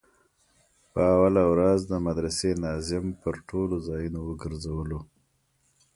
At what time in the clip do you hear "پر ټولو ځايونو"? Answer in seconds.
3.21-4.19